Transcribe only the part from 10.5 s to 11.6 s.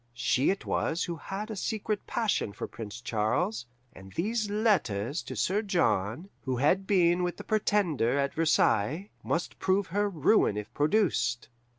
if produced.